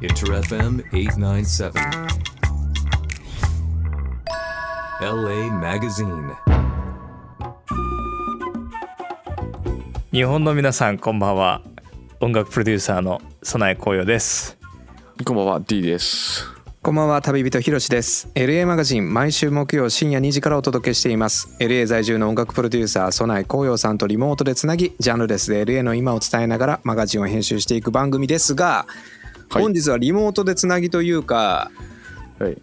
[0.00, 1.72] Inter FM 897.
[5.00, 6.36] LA Magazine.
[10.12, 11.62] 日本の皆さんこんばんは。
[12.20, 14.56] 音楽プロデューサーの備え紅葉です。
[15.24, 16.46] こんばんは D です。
[16.80, 18.30] こんばんは旅人ひろしです。
[18.36, 21.56] LA マガジン毎週木曜深夜2時からお届けしています。
[21.58, 28.86] LA 在住の音楽プロデューサー備え紅葉さんとリモートでつなぎジャンルレスで LA の今を伝えながらマガジンを編集していく番組ですが、
[29.50, 29.62] はい。
[29.62, 31.70] 本日はリモートでつなぎというか
[32.38, 32.56] はい。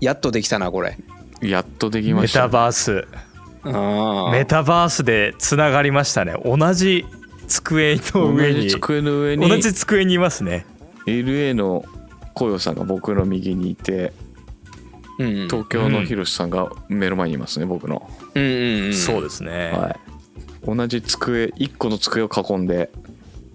[0.00, 0.98] やっとできたなこれ。
[1.40, 3.06] やっとできまメタしたバース。
[3.64, 6.34] あメタバースでつながりましたね。
[6.44, 7.04] 同じ
[7.48, 8.54] 机の上に。
[8.54, 9.48] 同じ机の上に。
[9.48, 10.66] 同じ机にいますね。
[11.06, 11.84] LA の
[12.34, 14.12] 紅葉さんが僕の右にいて
[15.18, 15.26] うん。
[15.26, 18.94] うん東京のひろしさんが目の前にいますね僕の、うんうんうん。
[18.94, 20.76] そうですね、はい。
[20.76, 22.90] 同じ机1個の机を囲んで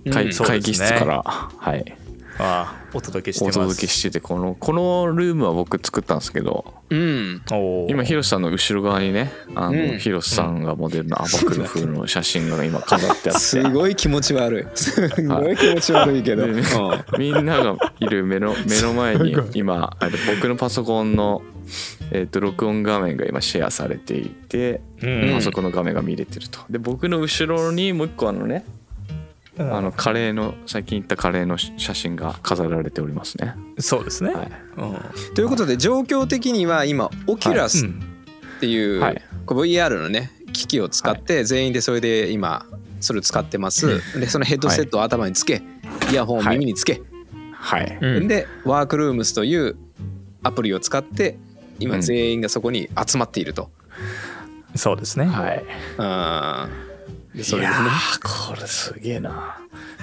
[0.10, 0.28] 会,、
[0.62, 1.98] 議室から、はい、
[2.42, 2.82] ああ。
[2.94, 3.60] お届けしておます。
[3.60, 7.42] 届けしててこのこのルームは僕作ったんですけどうん。
[7.88, 10.00] 今ひろしさんの後ろ側にねあの、うん。
[10.00, 13.40] ひろしさんがモデルのアバクル風の写真が今飾ってあって。
[13.40, 14.78] すごい気持ち悪い。
[14.78, 16.62] すごい気持ち悪いけど、でうん。
[17.18, 21.42] みんながいる目の 目の前に今あの僕のパソコンの、
[22.12, 25.32] えー、と録音画面が今シェアされていて、うん。
[25.34, 26.60] パソコンの画面が見れてると。
[26.70, 28.81] で僕の後ろにもう一個あのね、うん
[29.60, 34.52] あのカレーの最近行ったカレーの写真が飾られておりますね、そうですね、はい。
[34.78, 35.34] うん。
[35.36, 37.90] ということで状況的には今オキュラスっ
[38.62, 39.22] ていう、はい。
[39.46, 42.66] こう VR のね機器を使って全員でそれで今
[43.02, 45.62] それを使ってます、でそのヘッドセットを頭につけ、
[46.12, 47.02] イヤホンを耳につけ、
[47.54, 48.28] はい、うん。
[48.30, 49.76] でワークルームスという
[50.44, 51.38] アプリを使って
[51.80, 52.02] 今うん。
[52.02, 53.70] 全員がそこに集まっていると、
[54.76, 55.66] そうですね、はい。
[56.78, 56.91] うん
[57.36, 57.74] でそれでね。
[57.74, 59.58] いやーこれすげえな。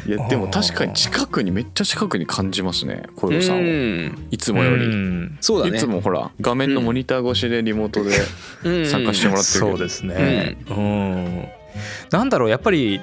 [0.07, 3.59] いやでも確かに近くにめっちゃ近くに感じますね小夜さんを。
[3.61, 4.29] うん。
[4.31, 5.39] いつもより、うん。
[5.41, 5.77] そうだね。
[5.77, 8.17] いつもほら画面のモニター越しでリモートで
[8.65, 8.87] うん。
[8.87, 10.57] 参加してもらってるそうですね。
[10.71, 11.49] うん、
[12.11, 13.01] なんだろうやっぱり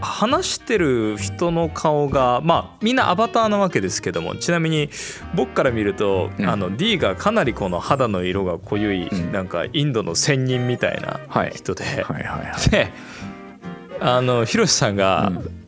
[0.00, 4.88] 話してる人の顔がまあみんなアバターなわけですけどもちなみに
[5.34, 6.46] 僕から見ると、うん。
[6.46, 9.32] あの D がかなりこの肌の色が濃ゆい、うん。
[9.32, 11.52] なんかインドの仙人みたいなはい。
[11.54, 12.70] 人で、はいはいはい。
[12.70, 12.92] で
[14.00, 15.60] あのヒロシさんが、うん。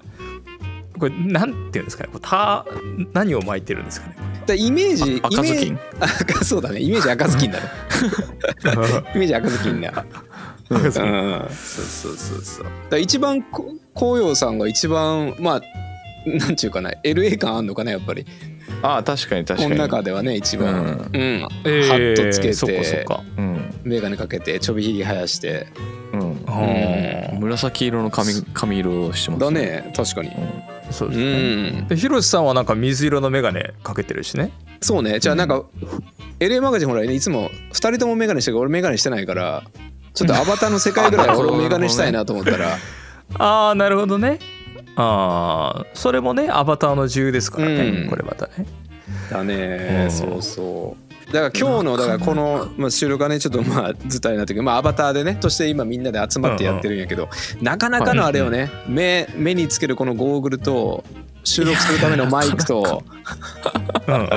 [0.98, 2.09] これなんていうんですかね？
[2.10, 2.64] こうた
[3.12, 4.16] 何を巻いてるんですかね？
[4.47, 5.78] だイメージあ赤ずきん。
[6.00, 6.81] 赤そうだね。
[6.81, 7.66] イメージ赤ずきんだね。
[9.14, 9.92] イメージ赤ずきんだ
[10.70, 10.81] うん。
[10.81, 12.66] そうそうそうそう。
[12.88, 15.60] だ一番こ紅葉さんが一番まあ
[16.26, 16.91] なんちゅうかな。
[17.04, 18.25] LA 感あんのかなやっぱり。
[18.82, 19.72] ああ確かに確かに。
[19.72, 21.20] この中ではね一番、ううん。
[21.20, 23.22] んえハットつけそっかそってか。
[23.37, 23.56] うん
[23.86, 25.69] 眼鏡かけてちょびひげ生やして。
[26.12, 26.20] うん。
[26.20, 27.41] うん。
[27.41, 30.30] 紫色の髪髪色をしてますだね確かに。
[30.91, 31.88] そうですうね、ん。
[31.88, 34.50] でヒロシさんはなんか水色の眼鏡かけてるしね。
[34.80, 35.20] そうね。
[35.20, 35.64] じゃあなんか
[36.41, 39.62] LA マガジンほらねいつも2人とも眼鏡してるから俺眼鏡してないから
[40.14, 42.76] ちょっとアバターの世界ぐらい俺も眼鏡したいなと思ったら。
[43.38, 44.38] ああなるほどね。
[44.96, 48.08] ああそれもねアバターの自由ですからね、うん。
[48.08, 48.66] これまたね。
[49.30, 50.10] だねうん。
[50.10, 57.28] そうそうだから今日のだからこのまあ収録はねちょっとまあずっとあれになってるけどまあアバターでねとして今みんなで集まってやってるんやけど
[57.60, 61.03] なかなかのあれよね目目につけるこのゴーグルと
[61.46, 63.04] 収録するためのマイクと。
[64.08, 64.20] うんうん。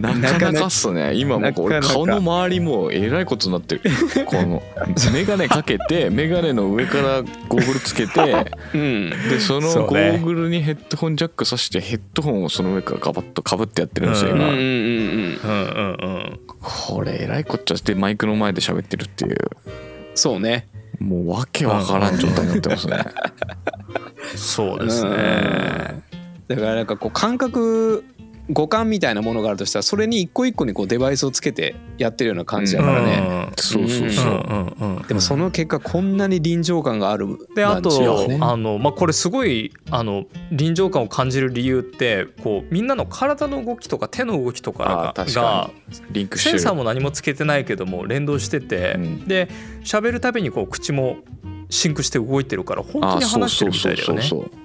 [0.00, 1.14] なかなかっすね。
[1.14, 3.82] 今もう俺顔の周りもうえらいことになってる。
[4.24, 4.62] この
[5.12, 9.10] 眼鏡かけて眼鏡の上からゴーグルつけてうん。
[9.28, 14.44] でそのゴーグルにヘッドホンジャックさしてヘッドホンをその上からガバッとかぶってやってるんですよ今、
[16.60, 19.36] これえらいこっちゃしてマイクの前で喋ってるっていう。
[20.14, 20.68] そうね。
[21.00, 22.98] もうわけわからん状態になってますね
[24.36, 26.02] そうですね。
[26.48, 28.04] だからなんかこう感覚
[28.50, 34.76] 五感みたいなものがあるとしたらそれに一個一個にこうデバイスをつけてやってるような感じだからね、そうそうそう、うん。
[34.80, 34.96] うん。
[34.96, 38.38] うんでもその結果こんなに臨場感があるであと、ね。
[38.40, 45.70] あのまあ、これすごいあの臨場感を感じる理由ってこうみんなの体の動きとか手の動きとあかが
[46.10, 49.24] リンクセンサーも何もつけてないけども連動してて、うん。
[49.26, 49.48] で
[49.82, 51.18] 喋るたびにこう口も
[51.70, 54.22] シンクして動いてるから本当あに話してるみたいだよね。
[54.22, 54.64] そうそうそうそう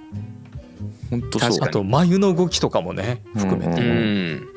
[1.09, 1.57] 本当そう。
[1.61, 3.87] あと眉の動きとかもね含めて、うん。
[3.87, 4.47] うん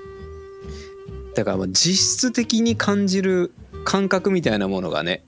[1.35, 3.55] だからまあ実質的に感じる
[3.85, 5.25] 感覚みたいなものがね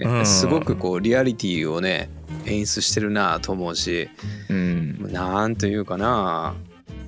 [0.00, 0.26] うん。
[0.26, 2.08] すごくこうリアリティをね
[2.46, 4.08] 演出してるなと思うし
[4.48, 5.12] うん。
[5.12, 6.54] なんというかな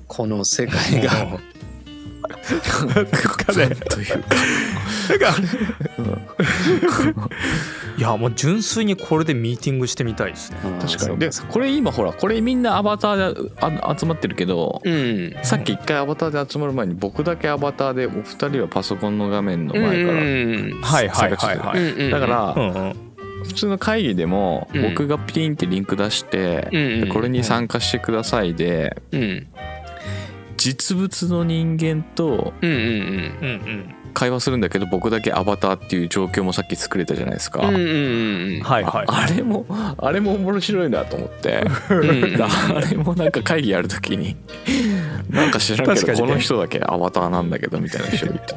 [0.07, 1.11] この世界が。
[1.15, 3.75] なんかね。
[3.75, 4.25] というか。
[5.09, 7.29] なんか
[7.97, 10.57] いやもう純粋にこれでミーティングしてみたいですね。
[10.81, 11.17] 確かに。
[11.17, 15.35] でこれ今ほらこれみんなアバターであ集まってるけどうん。
[15.43, 21.57] さっき一回アバターで集まる前に僕だけアバターでお二人はパソコンの画面の前からうんはいはいはい。
[21.57, 22.95] はい、だからうんうん。
[23.45, 24.89] 普通の会議でもうん。
[24.89, 29.47] 僕がピンってリンク出してうんこれに参加してくださいでうん。
[30.57, 32.77] 実物の人間とうんうん。
[32.77, 32.87] うんう
[33.47, 37.59] ん会話するんだけど僕だけアバターっていう状況もさっき作れたじゃないですか。
[37.67, 39.05] うんうんうんはいはい。
[39.07, 41.63] ああれもあれも面白いなと思って。
[41.89, 42.41] うん。
[42.41, 44.35] あれもなんか会議やるときに
[45.35, 48.55] なんか知らんけどこの人だけアバターなんだけどみたいな人がいて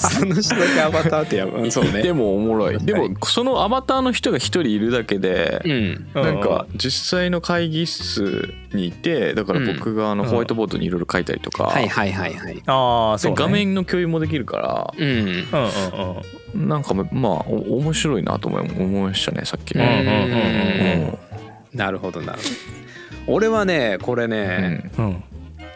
[0.00, 2.02] その人だけアバターってやばそうね。
[2.02, 2.78] でもおもろい。
[2.78, 3.08] ではい。
[3.10, 6.06] もそのアバターの人が一人いるだけでうん。
[6.14, 6.40] うんなん。
[6.40, 12.62] か実際の会議室にいてだから僕があのうんホワイトボードにいろいろ書いたりとかはいはいはいはい。
[12.66, 15.42] ああそう、ね、で画面の共有もできるからうんうんうん
[16.54, 16.68] うん。
[16.68, 21.18] なんかまあお面白いなと思い思いましたねさっきうんうんね。
[21.72, 22.44] うんなるほどなるほ
[23.26, 23.34] ど。
[23.34, 25.04] 俺はねこれうんね、うん。
[25.06, 25.24] うん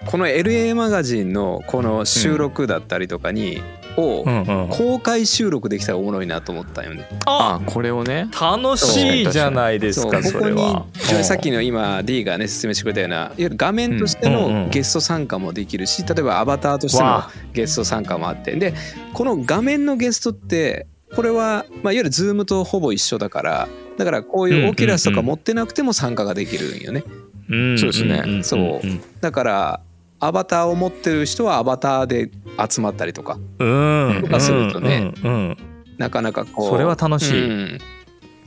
[0.06, 3.62] この LA マガジンのこの収録だったりとかに、
[3.96, 4.24] を
[4.70, 7.06] 公開収録できたらおもろいなと思ったよね。
[7.26, 8.28] ああこれをね。
[8.40, 10.86] 楽しいじゃないですかそここにれは。
[11.22, 18.54] さっきの今 D がね説明してくれたようないわゆる画面としてのゲスト参加もできるし例えばアバターとしてのわゲスト参加もあって。
[18.56, 18.74] で
[19.12, 23.68] この画面のゲストってこれは、まあ、いわゆる Zoom とほぼ一緒だから
[23.98, 27.04] だからこういうオキュラスとか持ってなくても参加ができるんよね。
[27.50, 28.20] うんそうですね。
[28.20, 28.80] んんんそう
[29.20, 29.80] だから
[30.20, 32.30] アバターを持ってる人はアバターで
[32.70, 34.20] 集まったりとかうん。
[34.22, 35.56] とかするとねうんうん。
[35.98, 37.48] なかなかこうそれは楽しい。
[37.48, 37.78] うん。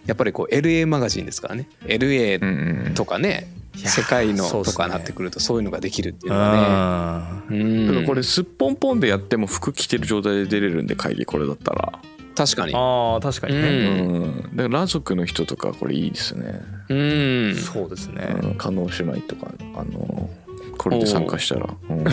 [0.06, 1.68] やっぱりこう LA マガジンですからね。
[1.81, 2.94] うん LA うん。
[2.94, 3.48] とかね
[3.81, 7.58] や世界のとかなってくるとそういうのができるっていうのはね。
[7.58, 7.88] うん。
[7.88, 12.00] だからこれすっぽんぽんでやっても服着てる状態で出れるんで会議これだったら、
[12.36, 12.74] 確かに。
[12.76, 17.56] ああ確かにうね、ん、だから裸族の人とかこれいいですね、うん。
[17.56, 20.30] そうですね、うん、加納姉妹とかあの
[20.78, 22.04] これで参加したら、うん、い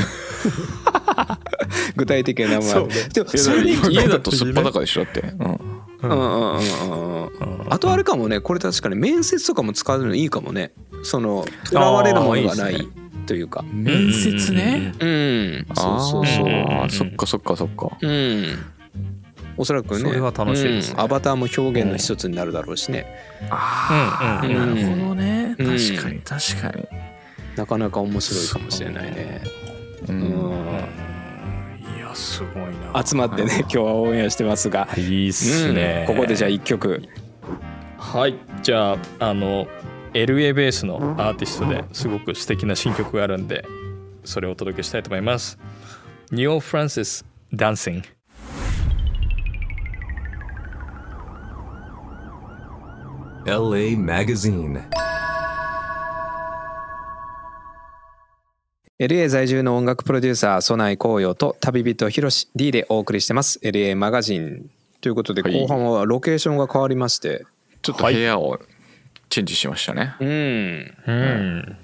[1.96, 5.60] 具体的な名前でもやそれでいい家だとすっぱだかでしょだって、うん、
[6.02, 6.58] うんうんうん。
[6.58, 7.62] うん。
[7.62, 7.72] うん。
[7.72, 10.72] あとあれかもねこれ確かに面接とかも使うのいいかもね。
[11.02, 12.88] そのとらわれるものがない
[13.26, 13.64] というか。
[13.72, 15.66] 面接ね、うん。
[15.74, 16.90] そうそうそう。
[16.90, 17.96] そっかそっかそっか。
[18.00, 18.44] うん。
[19.56, 20.94] おそらくねそれは楽しいですね。
[20.98, 21.04] うん。
[21.04, 23.06] アバターも表現の一つになるだろうしね。
[23.50, 25.66] ああ、なるほどね、うん。
[25.66, 26.88] 確かに確かに、
[27.56, 29.42] なかなか面白いかもしれないね。
[30.08, 30.20] ううん。
[30.20, 30.28] ん
[31.96, 33.04] いやすごいな。
[33.04, 34.88] 集まってね今日はオンエアしてますが。
[34.96, 36.14] いいっすね、うん。
[36.14, 37.02] ここでじゃあ一曲。
[37.98, 38.38] はい。
[38.62, 39.66] じゃああの
[40.12, 43.64] LA ベースのアーティストですごく素敵な新曲があるんで
[44.24, 45.58] それをお届けしたいと思います。
[46.32, 48.02] ニオ・フランシス・ダンシング
[53.46, 54.99] LA Magazine.
[59.00, 63.58] LA 在住の音楽プロデューサー曽内光陽と旅人ひろし D でお送りしてます。
[63.62, 64.70] LA マガジン。
[65.00, 65.58] ということではい。
[65.58, 67.46] 後半はロケーションが変わりまして
[67.80, 68.60] ちょっと部屋を
[69.30, 70.28] チェンジしましたね、うん。
[71.06, 71.56] うん。
[71.56, 71.76] なんか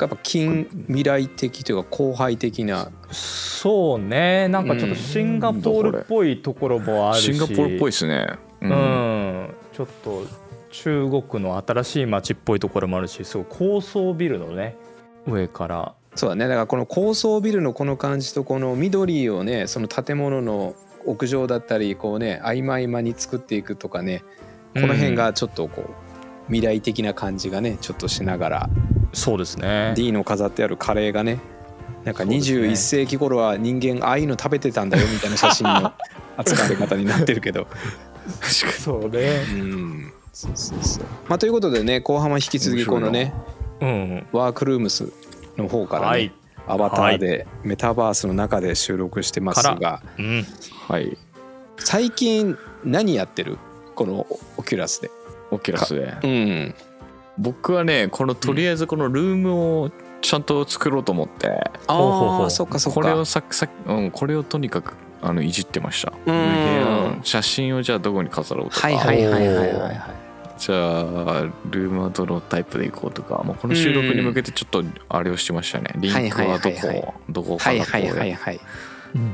[0.00, 2.90] やっぱ近未来的というか後輩的な。
[3.12, 4.48] そうね。
[4.48, 8.26] なんかちょっとシンガポールっぽいところもあるし、シンガポールっぽいですね。
[8.62, 10.26] ううん、ちょっと
[10.72, 14.76] 中国の新しい街っぽいところもあるしすごい高層ビルのね
[15.28, 16.48] 上からそうだね。
[16.48, 24.24] だからこの高層ビルのこの感じとこの緑をねその建物の屋上だったりこうね合間合間に作っていくとかね
[24.74, 25.94] この辺がちょっとこう
[26.46, 28.70] 未来的な感じがねちょっとしながら
[29.12, 29.92] そうですね。
[29.96, 31.38] D の飾ってあるカレーがね
[32.04, 32.60] なんかそうですね。
[32.68, 35.92] 21世紀頃は人間ああいうの食べてたんだよみたいな写真の
[36.38, 37.66] 扱われ方になってるけど。
[38.78, 39.42] そうね。
[39.52, 40.12] うん。
[40.32, 41.04] そうそうそう。
[41.28, 43.34] まあということでね後半は引き続きこのね
[43.80, 44.26] うん。
[44.32, 45.12] ワークルームス
[45.56, 46.32] の方からね、はい。
[46.68, 50.46] アバターでメタバースの中で収録してますかがうん。
[50.88, 51.16] はい。
[51.78, 53.58] 最近何やってる？
[53.94, 55.10] この Oculus で。
[55.50, 56.16] Oculus で。
[56.22, 56.74] うん。
[57.38, 59.90] 僕はねこのとりあえずこのルームを
[60.22, 63.00] ちゃんと作ろうと思って、うほうほうあそっかそっか。
[63.00, 66.34] これをささ、うん、これをとにかくあのいじってました、うん。
[66.34, 66.40] う
[67.18, 67.20] ん。
[67.22, 70.15] 写真をじゃあどこに飾ろうとか、はいはいはいはいはいはい
[70.58, 78.08] じゃあルームはどのタイプでいこうとか、まあ、この収録に向けてちょっとあれをしてましたね、リンクはどこ、どこからこはい。
[78.08, 78.60] はいはいうはい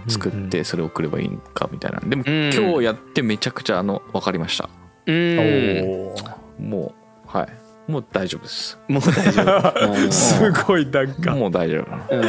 [0.08, 2.00] 作ってそれを送ればいいんかみたいな。
[2.00, 2.50] でも、うん。
[2.54, 4.68] 今日やってめちゃくちゃあの分かりました。
[6.58, 6.94] も
[7.26, 7.48] うはい。
[7.90, 8.78] もう大丈夫です。
[8.88, 9.92] もう大丈夫。
[9.92, 11.34] うんすごいなんか。
[11.34, 12.16] もう大丈夫。
[12.16, 12.20] う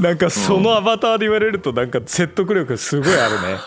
[0.00, 0.02] ん。
[0.02, 3.58] なんかそのアバターで言われるとなんか説得力すごいあるね。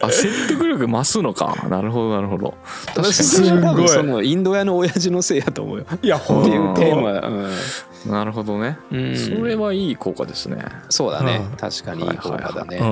[0.00, 1.54] あ説得力増すのか。
[1.68, 2.54] なるほどなるほど。
[2.96, 3.60] 私すごい。
[3.60, 5.86] 多分そのインド屋の親父のせいやと思うよ。
[6.02, 8.10] いやほっていうんテーマ、うん。
[8.10, 9.16] なるほどね、うん。
[9.16, 11.56] それはいい効果ですね、そうだね、うん。
[11.56, 12.84] 確かにいい効果だね、う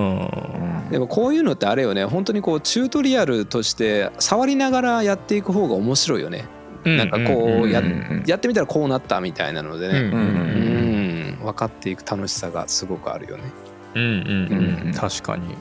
[0.89, 0.91] ん。
[0.91, 2.05] でもこういうのってあれよね。
[2.05, 6.47] 本当にこうチュートリアルとして触りながらやっていく方が面白いよね、
[6.85, 7.83] なんかこうや,、
[8.27, 11.45] やってみたらこうなったみたいなのでね、うんうんうん。
[11.45, 13.43] 分かっていく楽しさがすごくあるよね。
[13.95, 14.09] うんうん。
[14.09, 14.93] うんうん。
[14.95, 15.55] 確かに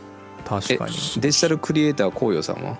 [0.47, 0.95] 確えかに。
[1.17, 2.77] デジタルクリエイターこうよさんは？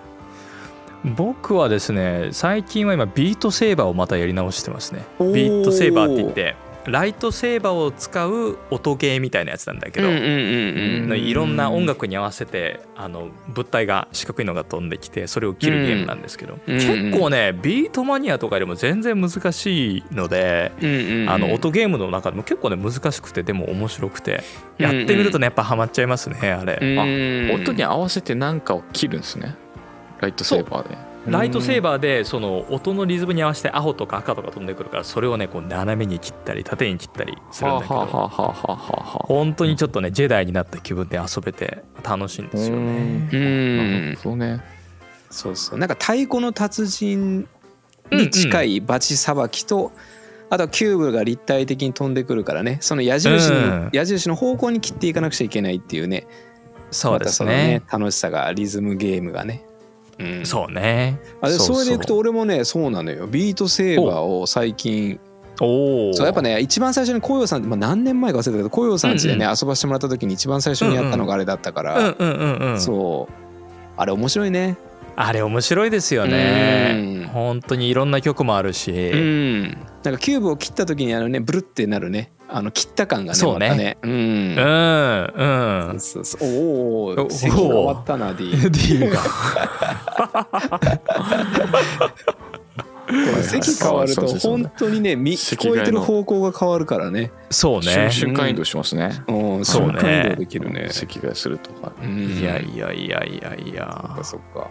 [1.04, 5.04] 僕はですね最近は今ビートセーバーをまたやり直してますね。
[5.20, 6.56] ビートセーバーって言って
[6.88, 20.72] ライトセーバーを使う音ゲーみたいなやつなんだけど、いろんな音楽に合わせてあの物体が四角いのが飛んできてそれを切るゲームなんですけど、うん結構ねビートマニアとかよりも全然難しいので、
[21.28, 24.42] あの音ゲームの中でも結構ね難しくてでも面白くて
[24.78, 29.54] やってみるとねやっぱハマっちゃいますねあれ、うん音に合わせて何かを切るんですね。
[30.20, 43.28] ライトセーバーでライトセーバーでその音のリズムに合わせて青とか赤とか飛んでくるからそれをねこう斜めに切ったり縦に切ったりするんだけど本当にちょっとねジェダイになった気分で遊べて楽しいんですよね。
[43.32, 44.12] うなん。
[44.12, 44.78] るほどね
[45.30, 45.78] そうそう。
[45.78, 47.48] なんか太鼓の達人
[48.10, 49.92] に近いバチさばきと、
[50.50, 52.78] あとはキューブが立体的に飛んでくるからね。
[52.80, 53.90] その矢印に、うん。
[53.92, 56.26] 矢印の方向に切っていかなくちゃいけないっていうね。
[56.90, 57.82] そうですね。
[57.88, 59.64] その楽しさがリズムゲームがね、
[60.18, 61.20] うん、そうね。
[61.40, 65.20] あでそれでいくと俺もねそうなのよビートセーバーを最近
[65.60, 66.14] おお。
[66.14, 72.80] そうやっぱね一番最初に紅葉さん、まあ、何年前か忘れたけど紅葉さん家でね、うん遊ばせてもらった時に一番最初にやったのがあれだったから、うんうんうんうん。
[72.80, 73.32] そう
[73.96, 74.76] あれ面白いね
[75.16, 77.28] あれ面白いですよねうん。
[77.28, 78.92] 本当にいろんな曲もあるし。
[78.92, 83.68] うんなんかキューブを切った時にあのねブルってなるねあの切った感がねそうね。
[83.68, 83.98] またね。
[84.02, 84.10] うん。
[84.10, 86.00] うんうん。
[86.00, 89.18] そうそうおおお席変わったな D D が。
[93.08, 94.52] これ席変わるとそうそうそう。
[94.52, 97.30] 本当にねみ聞こえてる方向が変わるからね。
[97.50, 98.10] そうね。
[98.10, 98.10] 瞬。
[98.10, 99.22] 瞬間移動しますね。
[99.26, 99.64] うん。
[99.64, 99.98] そうね。
[99.98, 100.88] 瞬間移動できるね。
[100.90, 101.92] 席替えするとか。
[102.02, 102.38] うん。
[102.38, 104.20] いやいやいやいやいそっやか。
[104.22, 104.68] そっか。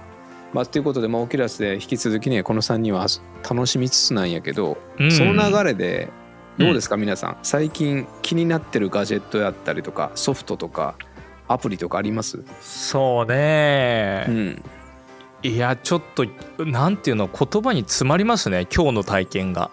[0.54, 3.08] まあということでまあオキュラスで引き続きねこの3人は
[3.48, 5.12] 楽しみつつなんやけどうん。
[5.12, 6.10] その流れで
[6.58, 7.38] どうですか皆さん？
[7.44, 10.96] 最近気になってるガジェットやったりとかソフトとか
[11.48, 12.44] アプリとかあります？
[12.62, 14.26] そうね。
[14.28, 14.32] う。
[14.32, 14.64] ん。
[15.44, 16.26] いやちょっと
[16.66, 19.70] なんていうの言葉に詰まりますね今日の体験が。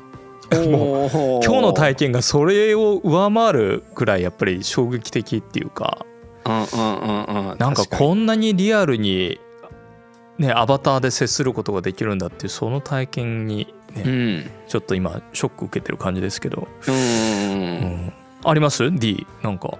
[0.53, 1.41] おー。
[1.45, 6.07] 今日の体験がそれを上回るくらいやっぱり衝撃的っていうか。
[6.45, 7.59] うんうんうんうん。
[7.59, 9.41] なんかこんなにリアルに
[10.39, 14.51] ねアバターで接することができるんだっていうその体験にうねん。
[14.67, 16.95] ちょっと今ショック受けてる感じですけど、うん。
[16.95, 17.01] うん。
[17.01, 18.13] ううんん、
[18.45, 19.79] あります ?D なんか。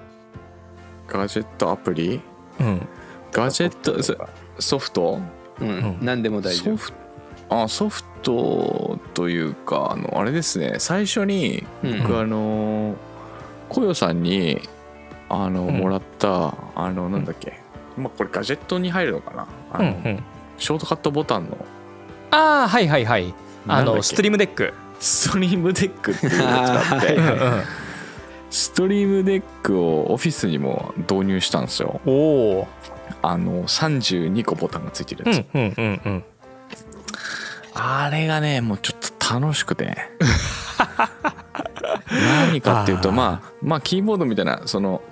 [1.07, 2.21] ガジェットアプリ？
[2.61, 2.89] うん。
[3.33, 4.17] ガジェットソ
[4.59, 5.21] ソフト？
[5.61, 5.69] うん。
[5.69, 5.99] うん。
[6.01, 6.77] 何でも大丈夫。
[6.79, 6.99] ソフト
[7.51, 10.77] あソフトというかあのあれですね。
[10.79, 12.03] 最初にうん。
[12.03, 12.95] 僕あの
[13.69, 14.61] コヨさんに
[15.29, 15.79] あのうん。
[15.79, 17.61] もらったあのなんだっけ。
[17.97, 19.47] まあこれガジェットに入るのかな。
[19.73, 20.23] あのうんうん。
[20.57, 21.59] ショートカットボタンの。
[22.31, 23.35] ああはいはいはい
[23.67, 27.19] あの Stream Deck。Stream Deck っていうのを使って。
[28.51, 32.01] Stream Deck をオフィスにも導入したんですよ。
[32.07, 32.69] おお
[33.21, 36.25] あの32個ボタンがついてるやつ、うんうんうんうん。
[37.75, 39.97] あれがねもうちょっと楽しくて。
[42.49, 45.03] 何かっていうとまあまあキーボードみたいなその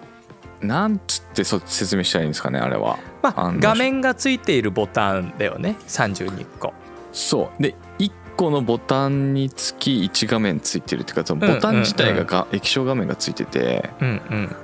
[0.61, 2.99] なんつってそ説明したらいいんですかねあれは。
[3.23, 6.73] まあ画面がついているボタンだよね32個。
[7.13, 7.63] そう。
[7.63, 7.92] で1
[8.37, 14.57] 個のボタンにつき1画面ついてるっていうかボタン自体がが液晶画面がついててうんうん。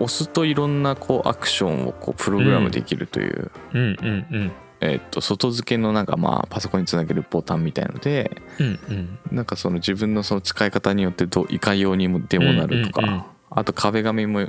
[0.00, 4.52] 押すといろんなこうアクションをこうプログラムできるという、うんうんうん。
[4.80, 9.18] えっと外付けのなんかまあパソコンにつなげるボタンみたいのでうんうん。
[9.32, 13.22] なんかその自分のその使い方によってどういかようにもでもなるとか、うんうんうん。
[13.50, 14.48] あと壁紙も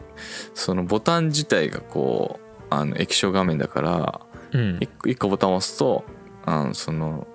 [0.53, 4.21] そのボタン自体がこうあの液晶画面だから
[4.53, 4.77] うん。
[4.77, 6.05] 1個一個ボタンを押すと
[6.45, 7.27] あのその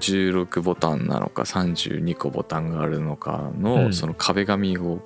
[0.00, 3.92] 16ボタンなのか32個ボタンがあるのかうのん。
[3.92, 5.00] その壁紙を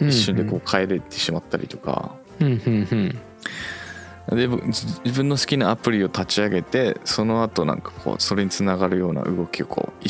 [0.00, 2.16] 一瞬でこう変えれてしまったりとか。
[2.40, 4.36] うんうんうん。
[4.36, 10.04] でぶ自自分の好きなアプリを立ち上げてその後なんかこうそれにつながるような動きをこう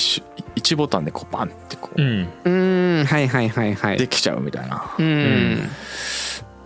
[0.55, 2.29] 一ボタンでこうバンってこううん。
[2.45, 2.51] う
[3.03, 3.99] んはいはいはいはい。
[3.99, 4.95] できちゃうみたいな。
[4.99, 5.69] うん。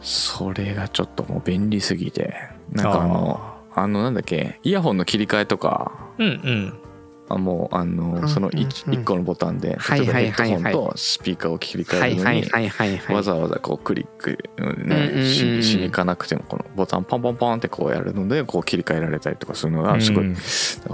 [0.00, 2.34] それがちょっともう便利すぎて。
[2.72, 5.92] なんかあのあのなんだっけイヤホンの切り替えとか。
[6.18, 6.78] うんうん
[7.28, 9.04] あもうあの、うんそのうん 1, うん。
[9.04, 14.38] 個のボタンで例えばヘッドホンとスピーカーを切り替はいえるのにわざわざこうクリック、
[14.84, 20.36] ねししに行かなくてもこのボタンポンポンポンってこうやるのでこう切り替えられたりとかするのがすごい、うん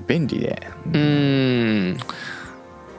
[0.06, 1.98] 便利で、うーん。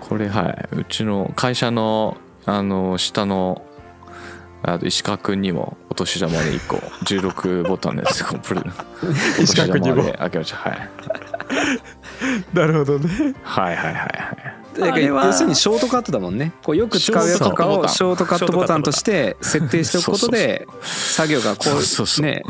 [0.02, 0.76] これはい。
[0.76, 3.62] うちの会社のあの下の
[4.64, 8.62] あと石川君にもお年玉で1個 16ボタンですこうプレ
[9.40, 10.02] 石川君にも。
[10.02, 10.58] お年玉であげました。
[10.58, 10.90] はい
[12.54, 13.34] なるほどね。
[13.44, 14.10] はいはいはいはい。
[14.74, 16.54] だからあれは要するにショートカットだもんね。
[16.64, 22.26] こうよく使うやつとかをシショートカットボタンとして設定しておくことで作業がこそうそうそう。
[22.26, 22.44] うね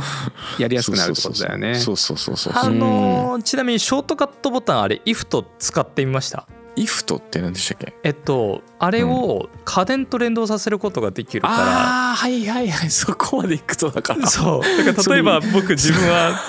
[0.60, 1.75] やりやすくなるってことだよね。
[1.75, 6.46] そうそうそうそうあのーちなみにショートカットボタンあれ IF と使ってみました？
[6.78, 7.94] イフトって何でしたっけ？
[8.04, 12.90] えっとあれを家電と連動させることができるから、ああはいはいはい。
[12.92, 14.28] そこまで行くとだから。
[14.28, 14.86] そう。
[14.86, 16.40] だから例えば僕自分は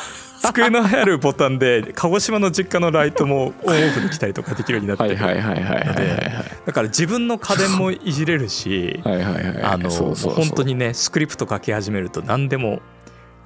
[0.48, 12.80] 机のあるボタンで鹿児島の実家のライトもオンオフできたりとかできるようになってはいるはいはいはいはいはいだから自分の家電もいじれるし本当にねスクリプト書き始めると何でも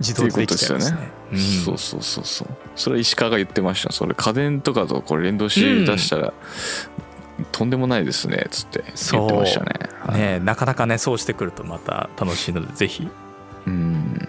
[0.01, 0.99] 自動でできちゃうんですね。
[1.33, 6.33] うんそうそうそうそうそれ石川が言ってましたそれ家電とかとこれ連動し出したら、
[7.51, 9.73] とんでもないですねつって言ってましたね
[10.07, 13.09] はいねなかなかねそうしてくるとまた楽しいのでぜひ
[13.67, 14.29] うん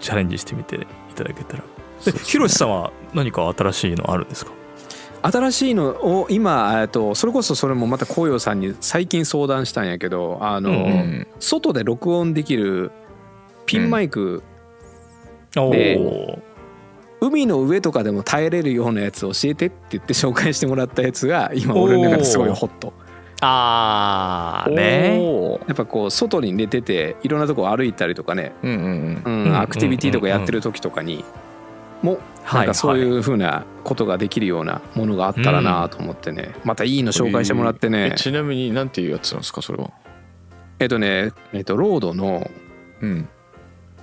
[0.00, 1.64] チャレンジしてみていただけたら。
[2.24, 4.52] ひろしさんは何か新しいのあるんですか？
[5.20, 12.90] 新しいのを今えっとそれこそそれもまた紅葉さんに最近相談したんやけどあの、うんうん外で録音できる
[13.66, 14.42] ピンマイク、
[15.56, 16.42] おでー。
[17.20, 22.92] 海の上とかでも耐えれるようなやつ教えてって言って紹介してもらったやつが今俺の中ですごいホット。
[23.40, 25.58] あーね。
[25.66, 29.60] やっぱこう外に出てていろんなとこ歩いたりとかね、うんうんうんうんうん。
[29.60, 31.24] アクティビティとかやってる時とかに
[32.02, 32.18] も
[32.52, 36.54] なんかそういう風なことができるようなものがあったらなと思ってね。
[36.64, 38.12] またいいの紹介してもらってね。
[38.14, 39.90] えちなみになんていうやつなんですかそれは？
[40.78, 42.50] えっとねえっと RODE の
[43.00, 43.28] うん。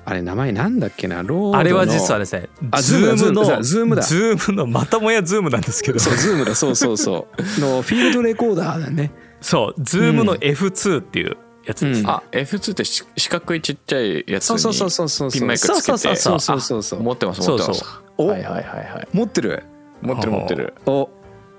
[0.08, 1.24] あれ名前なんだっけな？
[1.24, 1.58] RODE の。
[1.58, 4.02] あれは実はですねあ Zoom の Zoom だ。
[4.04, 6.00] Zoom のまたもや Zoom なんですけど。
[6.00, 6.54] そう Zoom だ。
[6.54, 7.42] そうそうそう。
[7.60, 9.12] のフィールドレコーダーだね。
[9.42, 12.10] そう Zoom の F2 っていうやつですね、うん。
[12.10, 15.32] あ F2 ってし四角いちっちゃいやつそうそうそうにそうそう。
[15.32, 15.82] ピンマイクつけて。
[15.82, 17.04] そうそうそうそうそうそう。
[17.04, 17.86] 持ってますそう持ってます。
[18.18, 19.08] そうはいはいはいはい。
[19.14, 19.64] 持ってる？
[20.02, 20.74] 持ってる持ってる。
[20.86, 21.10] お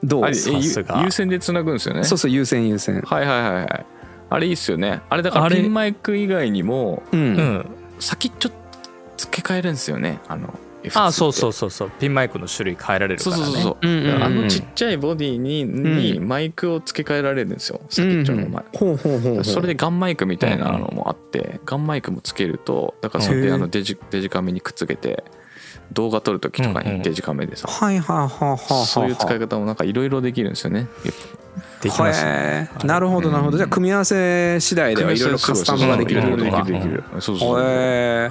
[0.03, 0.29] どう？
[0.29, 2.05] 有線でつなぐんですよね？
[2.05, 3.01] そうそう有線有線。
[3.01, 3.87] はいはいはいはい。
[4.29, 5.03] あれいいっすよね。
[5.09, 7.35] あれだからピンマイク以外にもううん。
[7.35, 7.67] ん
[7.99, 8.51] 先っちょ
[9.17, 10.19] 付け替えるんですよね。
[10.29, 11.91] あの F2 あそうそううそうそう。
[11.99, 13.43] ピンマイクの種類変えられるからね。
[13.45, 13.87] そうそうそうそう。
[13.87, 14.23] うんうんうん。
[14.23, 17.81] あのちっちゃいボディににマイクを付け替えられるんですよ。
[17.89, 18.65] 先っちょの前。
[18.75, 19.45] ほうほうほうほう。
[19.45, 25.25] それでガンマイクみたいなのもあってガンマイクもつけるとだからそれであのデジデジカメにくっつけて
[25.93, 30.89] 動画撮る時とかうんうんにデジカメでさはいはいはいはいはいそういう使い方もなんかいろいろできるんですよね。
[31.81, 32.71] できますね。
[32.85, 33.57] なるほどなるほど。
[33.57, 36.67] じゃあ組み合わせ次第ぱではいろいろカスタムができるってことか。
[37.21, 38.31] そうそうへ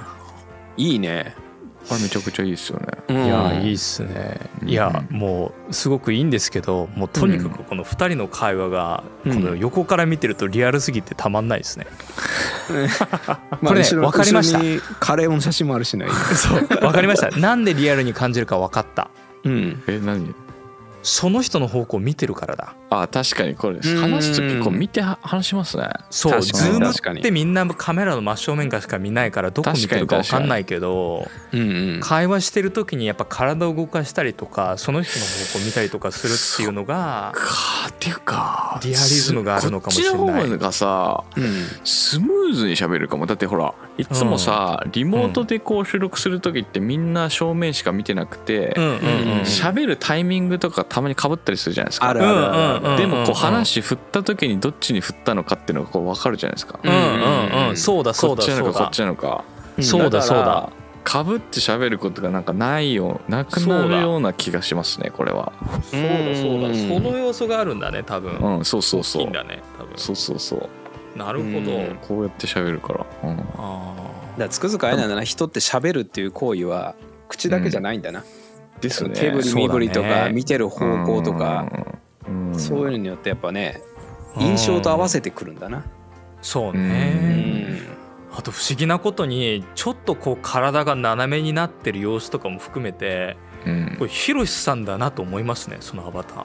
[0.76, 1.34] いいね
[1.88, 2.86] あれめちゃくちゃいいですよね。
[3.08, 3.62] いやうん。
[3.62, 4.40] いいっすね。
[4.62, 4.68] うん。
[4.68, 9.44] いやもうすごくいいんですけどもうとにかくこの2人の会話がこうん。
[9.44, 11.86] の横から見てるとリアルすぎてたまんないですね。
[12.68, 14.94] ま あこれね後ろわかりました？
[15.00, 16.06] カレーの写真もあるしね。
[16.34, 17.30] そうわかりました。
[17.38, 19.10] なんでリアルに感じるか分かった。
[19.44, 19.82] うん。
[19.86, 20.34] え何？
[21.02, 24.00] その人の方向を見てるからだあ確かにこれうん。
[24.00, 25.88] 話す時こう見ては話しますね。
[26.10, 26.58] そう確かに。
[26.58, 32.00] ズームってみんなカメラの真正面からしか見ないからどこ見てるか分かんないけどうんうん。
[32.00, 37.88] 会話してる時にやっぱ体を動かしたりとかその人の方向見たりとかするっていうのがか。
[37.88, 40.18] っていうかリアリズムがあるのかもしれない。
[40.18, 41.44] こっちの方がさうん。
[41.84, 43.26] スムーズに喋るかも。
[43.26, 48.96] だってほらいつもさ、リモートでこう収録する時ってみんな正面しか見てなくてうんうんうん
[49.40, 52.08] 喋、るタイミングとかたまにかぶったりするじゃないですか。
[52.08, 57.76] あるあるあるでもこう話振った時にどっちに振ったのかっていうのがこう分かるじゃないですか、うんうんうん。
[57.76, 59.44] そうだそうだこっちなそうだのかこっちなのか
[59.80, 60.22] そうだ。
[60.22, 60.70] そうだ
[61.04, 65.52] かぶって喋ることがなんかないよなくなるような気がしますねこれは。
[65.90, 66.68] そうだそうだ。
[66.68, 66.88] うん。
[66.88, 68.38] その要素があるんだね多分。
[68.38, 69.26] うんそうそうそう。
[69.28, 69.96] んだね多分。
[69.96, 70.68] そうそうそう。
[71.16, 71.58] なるほど。
[71.58, 71.98] うん。
[72.08, 73.94] こうやって喋るから、うん、あ
[74.32, 76.96] だからつくづくあれなんだな人って喋るっていう行為は
[77.28, 78.24] 口だけじゃないんだな、
[78.80, 79.10] ですね。
[79.14, 80.32] 手振り身振りとかそうだね。
[80.32, 81.68] 見てる方向とか。
[81.72, 81.95] うんうん
[82.56, 85.84] そういうのによってやっぱねー印象と合わせてくるんだな。
[86.42, 87.78] そううね。
[88.30, 88.36] うん。
[88.38, 93.96] あと不思議なことにちょっとこう体が斜めになってる様子とかも含めてうん。
[93.98, 96.44] これヒロシさんだなと思いますねそのアバタ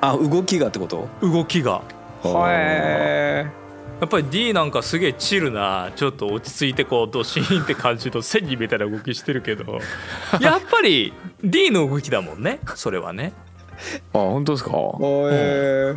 [0.00, 1.08] あ動きがってこと？
[1.20, 1.82] ー動きが。
[2.24, 3.46] へ
[4.00, 9.78] やっぱり D なんかすげえチルなちょっと落ち着いてこうドシーンって感じの千人みたいな動きしてるけど。
[10.40, 11.12] やっぱり
[11.44, 13.32] D の動きだもんねそれはね
[14.12, 14.70] 本当ですか？
[14.76, 15.94] おえ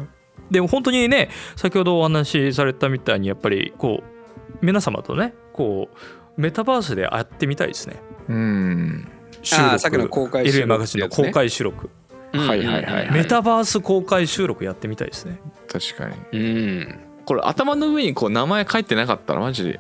[0.51, 8.01] でも本当にね先ほどお話しされたみたいにやっぱりこう皆様とねこうメタバースでやってみたいですね。
[8.29, 9.07] うん。
[9.41, 11.89] 収録さっきの公開収録マガジンの公開収録、
[12.33, 13.11] はいはいはいはい。
[13.11, 15.39] メタバース公開収録やってみたいですね。
[15.67, 16.39] 確かに。
[16.39, 16.43] う
[16.81, 16.99] ん。
[17.25, 19.79] これ頭の上にこう名前書いてなかったらマジで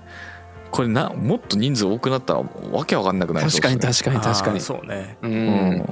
[0.71, 2.39] これなもっと人数多くなったら
[2.71, 4.11] わけわかんなくなりそう確ですね。
[4.11, 4.59] かに確かに確かに。
[4.61, 5.17] そうね。
[5.21, 5.33] ううん。
[5.33, 5.85] うね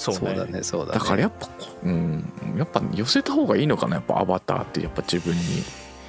[0.00, 0.98] そうだねそうだね。
[0.98, 1.52] だからやっぱこ
[1.84, 2.24] うん
[2.56, 5.40] やっぱ寄せた方がいいのかなやっぱアバターってやっぱ自分に。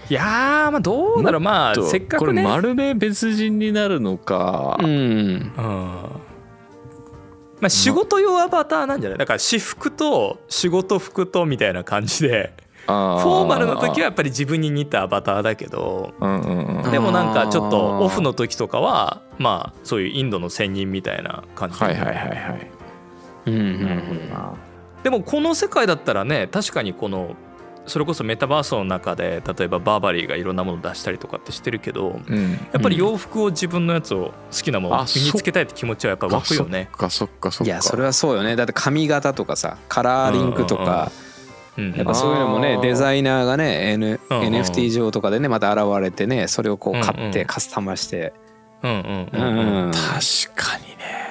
[0.10, 1.42] いやーまあどうだろう。
[1.42, 2.42] まあとせっかくね。
[2.44, 4.78] これまるで別人になるのか。
[4.82, 4.88] うん。
[4.88, 5.52] うん
[7.62, 9.20] まあ仕事用アバターなんじゃない？
[9.20, 12.54] だから私服と仕事服とみたいな感じで
[12.88, 16.92] フフォーマルの時はやっぱり自分に似たアバターだけどうんうんうん。
[16.92, 21.86] でもなんかちょっとオフの時とかはまあそういうインドの仙人みたいな感じで。
[21.86, 22.72] はいはいはいはい
[23.46, 24.54] うんうんなるほどな
[25.04, 27.36] でもこの世界だったらね確かにこの
[27.88, 32.52] それこそメタバースの中で例えばバーバリーがいろんなもの出したりとかってしてるけどうん。
[32.52, 36.90] やっぱり洋服を自分のやつを好きなものをあ身につけたいって気持ちはやっぱ湧くよね。
[36.92, 37.72] そっかそっかそっか。
[37.72, 38.56] いやそれはそうよね。
[38.56, 41.12] だって髪型とかさカラーリンクとか
[41.78, 44.54] うんやっぱそういうのもねデザイナーがね、N うんうん。
[44.54, 47.30] NFT 上とかでねまた現れてねそれをこう買うんうん。
[47.32, 48.34] ってカスタマして。
[48.84, 49.90] うんうんううんうん。
[49.90, 50.96] ん確かにね。
[51.28, 51.31] うん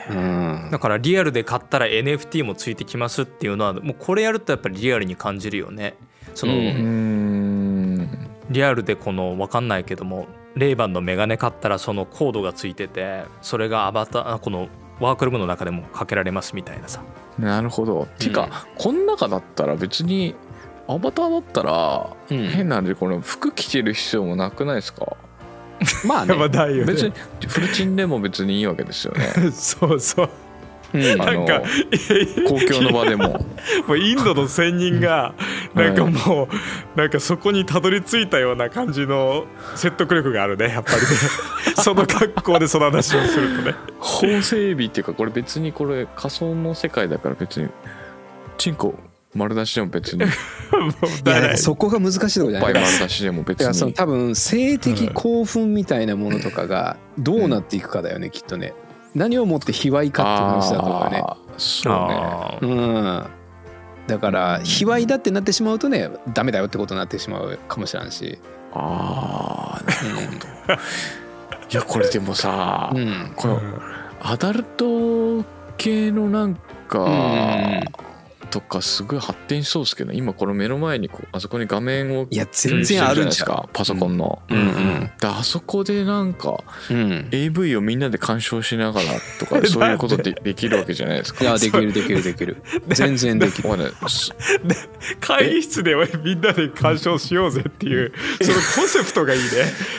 [0.70, 5.94] だからリアルで買ったら NFT もついてきますっていうのはもうこれやるとやっぱりリアルに感じるよね。
[6.34, 8.08] そのうん。
[8.50, 14.68] リアルでこの分かんないけどもレイバンのメガネ買ったらそのコードがついててそれがアバターこの
[15.00, 17.02] ワークルームの中でもかけられますみたいなさ。
[17.38, 18.06] なるほど。
[18.18, 20.34] ていうかこん中だったら別に
[20.88, 22.48] アバターだったらうん。
[22.48, 25.16] 変なんでこの服着てる必要もなくないですか？
[26.04, 26.48] まあね。
[26.48, 27.12] だよ別に
[27.46, 29.26] フルチンでも別にいいわけですよね。
[29.52, 30.30] そうそう。
[30.92, 31.18] うん。
[31.18, 31.62] なんか
[32.48, 33.46] 公共の場でも。
[33.86, 35.34] もうインドの仙人が
[35.74, 36.48] なんかも
[36.96, 41.06] うなんかそこにたどり着いたような感じの説得力があるねやっぱりね。
[41.76, 43.74] その格好でその話をするとね。
[43.98, 47.68] 法整備っていうかこれ別にこれ仮想の世界だから別に
[48.58, 48.94] チンコ
[49.34, 50.24] 丸出しでも別に。
[50.24, 50.28] い
[51.28, 52.74] やそこが難しいところじゃない。
[52.74, 58.74] 丸出しでも別だからそのに多分性的興奮みたいなものとかがどうなっていくかだよねきっとね。
[59.14, 61.24] 何をもって卑猥かっていう話だと思うよね
[61.58, 62.58] そうね。
[62.62, 63.26] うん。
[64.06, 68.38] だから卑猥だってなってしまうとねダメだよってことになってしまうかもしれないし。
[68.72, 70.74] あーなるほど。
[70.74, 73.00] いやこれでもさ、うん。
[73.00, 73.32] うん。
[73.36, 73.60] この
[74.22, 75.44] アダルト
[75.76, 76.56] 系のなん
[76.88, 77.06] か、
[78.50, 87.28] とかすごい発展しそうですけど今この目の前にこうあそこに画面をいや全然あるんですかパソコンの、うんうんであそこでなんかうん。
[87.30, 89.06] AV をみんなで鑑賞しながら
[89.38, 91.44] とか そういうことでできるわけじゃないですか。
[91.44, 92.62] いやできるできるできる。
[92.88, 93.68] 全然できる。
[95.20, 99.48] 会議室でみんなで鑑賞しようぜっていうそのコンセプトがいいね。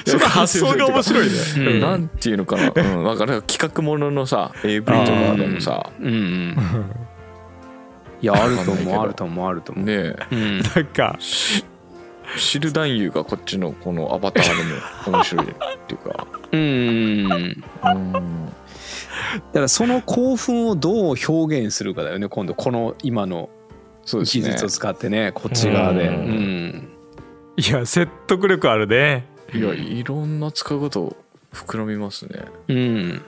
[0.05, 1.31] その発想が面白いね。
[1.57, 1.79] うん。
[1.79, 5.89] なんていうのかな、うん、だから企画もののさ AV とかでもさ。
[5.99, 6.57] うんうん
[8.21, 9.85] いやあると思うあると思うあると思う。
[9.85, 10.15] ねえ。
[10.31, 10.59] うん。
[10.61, 11.15] なんか。
[11.19, 11.65] し
[12.37, 15.53] 知る男優がこっちのこのアバターでも面白いっ
[15.87, 16.27] ていうか。
[16.51, 16.61] うん。
[16.61, 18.45] うん。
[18.45, 18.51] だ
[19.53, 23.49] からその興奮をどう表現するかだよね今度この今の
[24.05, 24.43] そうですね。
[24.43, 26.07] 技術を使ってねこっち側で。
[26.07, 26.19] ううん。
[26.69, 26.89] ん
[27.57, 29.25] いや説得力あるね。
[29.53, 31.15] いやいろんな使い方
[31.53, 32.45] 膨らみますね。
[32.69, 33.21] うん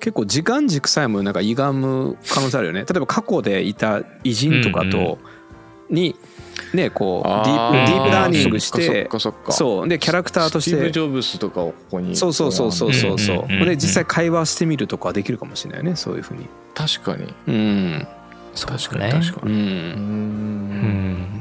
[0.00, 2.80] 結構時間軸さえもなんか歪む可能性あるよね。
[2.80, 5.18] 例えば過去でいた偉人とかうんうんと
[5.90, 6.16] に
[6.74, 7.86] ねこうディあー。
[7.86, 9.08] プディープラーニングしそて
[9.50, 9.88] そう。
[9.88, 12.16] でキャラクターとしスティーブ・てジョブズとかをここに。
[12.16, 12.92] そうそうそうそう。
[12.92, 13.68] そうそううんうんうんうん。
[13.68, 15.96] で実際会話してみるとかできるかもしれないよね。
[15.96, 16.46] そういうふうに。
[16.74, 17.34] 確かに。
[17.46, 18.06] うん。
[18.54, 19.12] 確かに。
[19.12, 19.52] 確かに。
[19.52, 19.58] うん。
[19.58, 21.40] うん。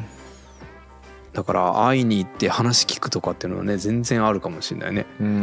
[1.34, 5.06] だから会いに行って話聞くとかっていうのはね全然あるかもしれないね。
[5.20, 5.28] うん。
[5.28, 5.36] うん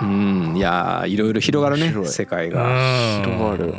[0.00, 3.66] うんいやーいろいろ広がるね世界が、広がる。
[3.66, 3.74] うん。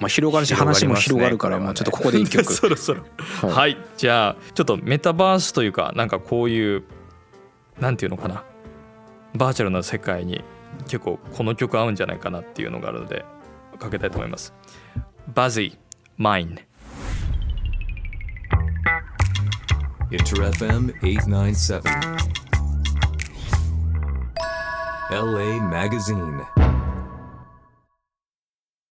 [0.00, 2.52] まあ、広がるし話も広がるからもうちょっとここで一曲。
[2.52, 3.02] そろそろ。
[3.42, 3.50] はい。
[3.52, 6.82] はい、じゃあちょっとメタバースというかなんかこういう
[7.80, 8.44] なんていうのかな。
[9.36, 10.44] バーチャルな世界に
[10.86, 13.24] 結構この曲合うんじゃないかなっていうのがあるので
[13.78, 14.54] かけたいと思います。
[15.34, 15.76] バズィ、
[16.16, 16.58] マイン。
[20.10, 22.43] Inter FM 897.
[25.10, 26.63] LA Magazine.